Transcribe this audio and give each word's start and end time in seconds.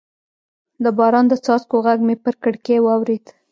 د 0.83 0.85
باران 0.97 1.25
د 1.29 1.33
څاڅکو 1.45 1.77
غږ 1.85 1.99
مې 2.07 2.15
پر 2.23 2.35
کړکۍ 2.43 2.77
واورېد. 2.81 3.25